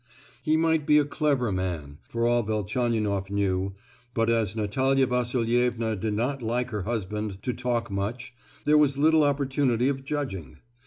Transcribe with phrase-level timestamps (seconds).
[0.41, 3.75] He might be a clever man, for all Velchaninoff knew,
[4.15, 8.33] but as Natalia Vasilievna did not like her husband to talk much,
[8.65, 10.57] there was little opportunity of judging.